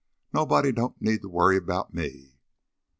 [0.33, 2.39] Nobody don't need to worry about me."